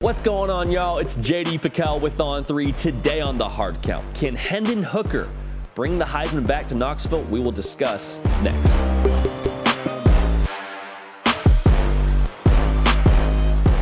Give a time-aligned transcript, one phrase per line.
[0.00, 0.98] What's going on, y'all?
[0.98, 2.72] It's JD PicKell with On 3.
[2.72, 5.26] Today on the hard count, can Hendon Hooker
[5.74, 7.22] bring the Heisman back to Knoxville?
[7.22, 8.76] We will discuss next.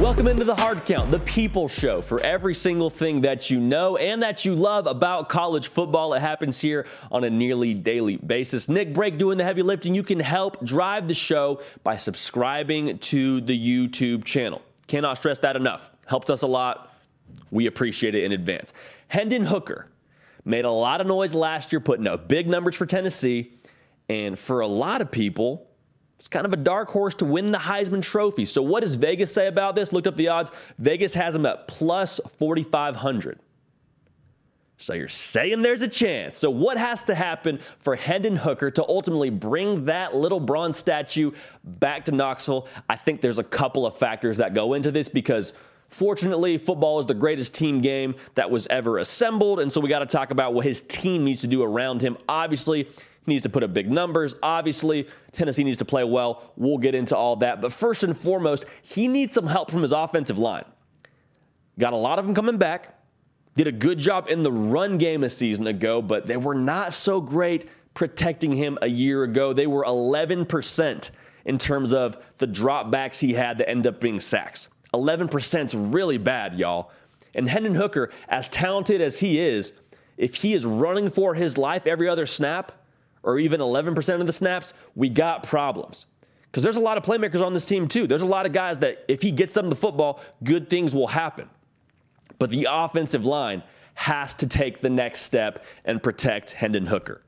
[0.00, 3.98] Welcome into the Hard Count, the people show for every single thing that you know
[3.98, 6.14] and that you love about college football.
[6.14, 8.66] It happens here on a nearly daily basis.
[8.66, 9.94] Nick Brake doing the heavy lifting.
[9.94, 14.62] You can help drive the show by subscribing to the YouTube channel.
[14.86, 15.90] Cannot stress that enough.
[16.08, 16.94] Helps us a lot.
[17.50, 18.72] We appreciate it in advance.
[19.08, 19.88] Hendon Hooker
[20.44, 23.52] made a lot of noise last year, putting up big numbers for Tennessee.
[24.08, 25.68] And for a lot of people,
[26.18, 28.46] it's kind of a dark horse to win the Heisman Trophy.
[28.46, 29.92] So, what does Vegas say about this?
[29.92, 30.50] Looked up the odds.
[30.78, 33.38] Vegas has him at plus 4,500.
[34.78, 36.38] So, you're saying there's a chance.
[36.38, 41.32] So, what has to happen for Hendon Hooker to ultimately bring that little bronze statue
[41.62, 42.66] back to Knoxville?
[42.88, 45.52] I think there's a couple of factors that go into this because
[45.88, 50.00] Fortunately, football is the greatest team game that was ever assembled, and so we got
[50.00, 52.18] to talk about what his team needs to do around him.
[52.28, 52.92] Obviously, he
[53.26, 54.34] needs to put up big numbers.
[54.42, 56.52] Obviously, Tennessee needs to play well.
[56.56, 57.62] We'll get into all that.
[57.62, 60.64] But first and foremost, he needs some help from his offensive line.
[61.78, 62.94] Got a lot of them coming back.
[63.54, 66.92] Did a good job in the run game a season ago, but they were not
[66.92, 69.52] so great protecting him a year ago.
[69.52, 71.10] They were 11%
[71.44, 74.68] in terms of the dropbacks he had that end up being sacks.
[74.94, 76.90] 11% is really bad, y'all.
[77.34, 79.72] And Hendon Hooker, as talented as he is,
[80.16, 82.72] if he is running for his life every other snap,
[83.22, 86.06] or even 11% of the snaps, we got problems.
[86.44, 88.06] Because there's a lot of playmakers on this team, too.
[88.06, 91.08] There's a lot of guys that if he gets them the football, good things will
[91.08, 91.48] happen.
[92.38, 93.62] But the offensive line
[93.94, 97.22] has to take the next step and protect Hendon Hooker.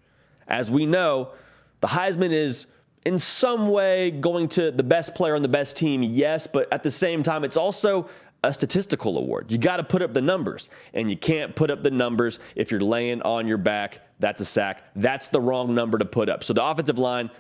[0.49, 1.33] As we know,
[1.81, 2.67] the Heisman is
[3.05, 6.83] in some way going to the best player on the best team, yes, but at
[6.83, 8.09] the same time, it's also
[8.43, 9.51] a statistical award.
[9.51, 12.71] You got to put up the numbers, and you can't put up the numbers if
[12.71, 14.01] you're laying on your back.
[14.19, 14.83] That's a sack.
[14.97, 16.45] That's the wrong number to put up.
[16.45, 17.31] So the offensive line,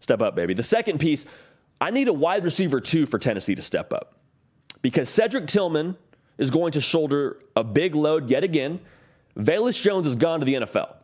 [0.00, 0.54] step up, baby.
[0.54, 1.26] The second piece,
[1.80, 4.14] I need a wide receiver too for Tennessee to step up
[4.82, 5.96] because Cedric Tillman
[6.38, 8.80] is going to shoulder a big load yet again.
[9.36, 10.94] Velus Jones has gone to the NFL.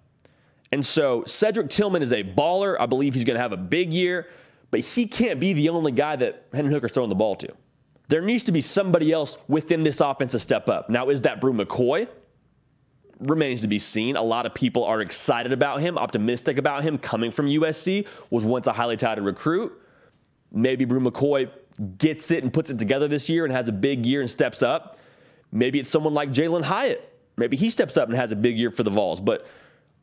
[0.75, 2.77] And so Cedric Tillman is a baller.
[2.81, 4.27] I believe he's going to have a big year,
[4.73, 7.49] but he can't be the only guy that Hendon Hooker's throwing the ball to.
[8.09, 10.91] There needs to be somebody else within this offense to step up.
[10.91, 12.09] Now, is that Bru McCoy?
[13.21, 14.17] Remains to be seen.
[14.17, 18.45] A lot of people are excited about him, optimistic about him coming from USC, was
[18.45, 19.81] once a highly touted recruit.
[20.51, 21.53] Maybe Bru McCoy
[21.99, 24.61] gets it and puts it together this year and has a big year and steps
[24.61, 24.99] up.
[25.53, 27.17] Maybe it's someone like Jalin Hyatt.
[27.37, 29.21] Maybe he steps up and has a big year for the Vols.
[29.21, 29.47] But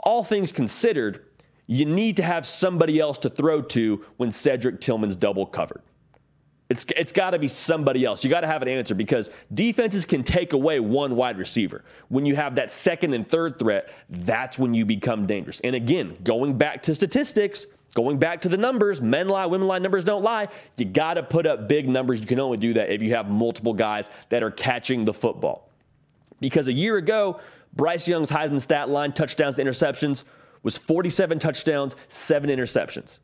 [0.04, 1.26] all things considered,
[1.68, 5.82] you need to have somebody else to throw to when Cedric Tillman's double covered.
[6.70, 8.24] It's, it's got to be somebody else.
[8.24, 11.84] You got to have an answer because defenses can take away one wide receiver.
[12.08, 15.60] When you have that second and third threat, that's when you become dangerous.
[15.66, 19.80] And again, going back to statistics, going back to the numbers, men lie, women lie,
[19.80, 20.48] numbers don't lie.
[20.78, 22.22] You got to put up big numbers.
[22.22, 25.70] You can only do that if you have multiple guys that are catching the football.
[26.40, 27.42] Because a year ago,
[27.74, 30.24] Bryce Young's Heisman stat line, touchdowns to interceptions,
[30.64, 33.20] was 47 touchdowns, seven interceptions.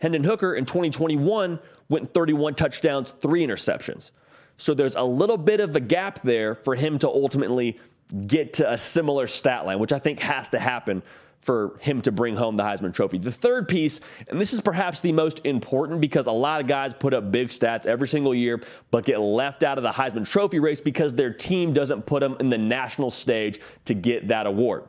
[0.00, 4.10] Hendon Hooker in 2021 went 31 touchdowns, three interceptions.
[4.56, 7.78] So there's a little bit of a gap there for him to ultimately
[8.26, 11.02] get to a similar stat line, which I think has to happen
[11.40, 13.18] for him to bring home the Heisman Trophy.
[13.18, 16.92] The third piece, and this is perhaps the most important because a lot of guys
[16.92, 20.58] put up big stats every single year, but get left out of the Heisman Trophy
[20.58, 24.84] race because their team doesn't put them in the national stage to get that award.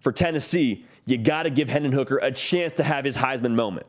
[0.00, 3.86] For Tennessee, you got to give Hendon Hooker a chance to have his Heisman moment.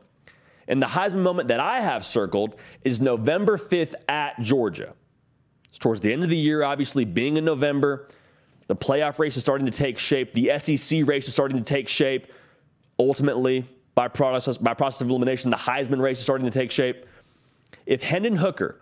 [0.68, 4.94] And the Heisman moment that I have circled is November 5th at Georgia.
[5.70, 8.08] It's towards the end of the year, obviously, being in November.
[8.68, 10.32] The playoff race is starting to take shape.
[10.34, 12.28] The SEC race is starting to take shape.
[12.98, 13.64] Ultimately,
[13.94, 17.06] by process, by process of elimination, the Heisman race is starting to take shape.
[17.86, 18.80] If Hendon Hooker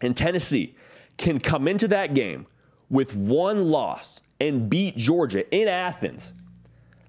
[0.00, 0.76] and Tennessee
[1.16, 2.46] can come into that game
[2.88, 6.32] with one loss and beat Georgia in Athens,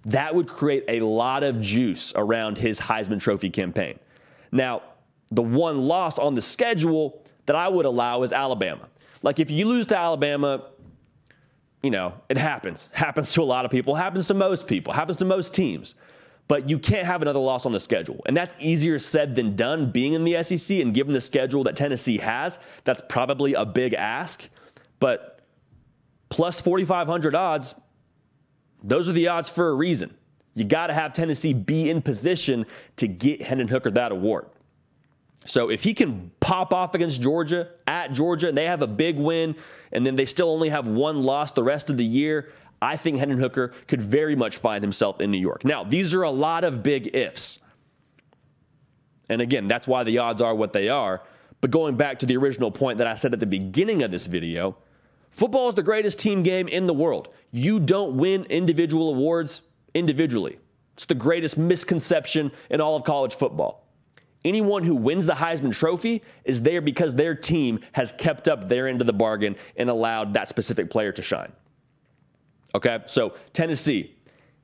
[0.06, 4.00] that would create a lot of juice around his Heisman Trophy campaign.
[4.52, 4.81] Now,
[5.30, 8.88] the one loss on the schedule that I would allow is Alabama.
[9.22, 10.64] Like if you lose to Alabama,
[11.84, 12.90] you know, it happens.
[12.92, 15.96] Happens to a lot of people, happens to most people, happens to most teams.
[16.48, 18.22] But you can't have another loss on the schedule.
[18.26, 21.76] And that's easier said than done being in the SEC and given the schedule that
[21.76, 22.58] Tennessee has.
[22.86, 24.48] That's probably a big ask.
[25.00, 25.42] But
[26.30, 27.76] plus 4,500 odds,
[28.82, 30.16] those are the odds for a reason.
[30.54, 32.66] You got to have Tennessee be in position
[32.96, 34.48] to get Hendon Hooker that award.
[35.48, 39.18] So if he can pop off against Georgia at Georgia and they have a big
[39.18, 39.56] win
[39.94, 42.52] and then they still only have one loss the rest of the year,
[42.82, 45.64] I think Hendon Hooker could very much find himself in New York.
[45.64, 47.60] Now, these are a lot of big ifs.
[49.30, 51.24] And again, that's why the odds are what they are.
[51.62, 54.28] But going back to the original point that I said at the beginning of this
[54.28, 54.78] video,
[55.32, 57.34] football is the greatest team game in the world.
[57.52, 59.62] You don't win individual awards
[59.94, 60.60] individually.
[60.94, 63.87] It's the greatest misconception in all of college football.
[64.45, 68.88] Anyone who wins the Heisman Trophy is there because their team has kept up their
[68.88, 71.51] end of the bargain and allowed that specific player to shine.
[72.75, 74.16] Okay, so Tennessee,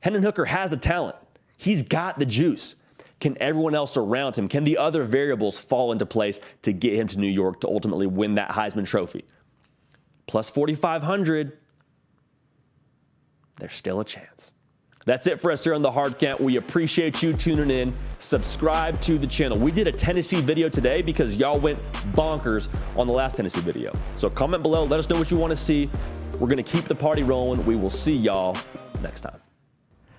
[0.01, 1.15] Hendon Hooker has the talent,
[1.57, 2.75] he's got the juice.
[3.19, 7.07] Can everyone else around him, can the other variables fall into place to get him
[7.07, 9.23] to New York to ultimately win that Heisman Trophy?
[10.27, 11.57] Plus 4,500,
[13.55, 14.51] there's still a chance.
[15.05, 16.39] That's it for us here on the Hard Count.
[16.39, 17.93] We appreciate you tuning in.
[18.19, 19.57] Subscribe to the channel.
[19.57, 21.77] We did a Tennessee video today because y'all went
[22.13, 23.91] bonkers on the last Tennessee video.
[24.15, 25.89] So comment below, let us know what you want to see.
[26.39, 27.65] We're going to keep the party rolling.
[27.65, 28.57] We will see y'all
[29.01, 29.39] next time.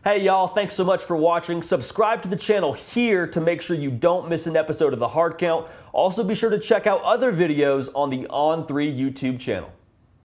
[0.04, 1.62] Hey, y'all, thanks so much for watching.
[1.62, 5.08] Subscribe to the channel here to make sure you don't miss an episode of The
[5.08, 5.66] Hard Count.
[5.92, 9.72] Also, be sure to check out other videos on the On3 YouTube channel.